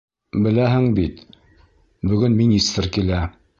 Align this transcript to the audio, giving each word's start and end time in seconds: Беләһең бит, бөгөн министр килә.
Беләһең 0.45 0.87
бит, 0.99 1.21
бөгөн 2.13 2.41
министр 2.43 2.93
килә. 2.99 3.23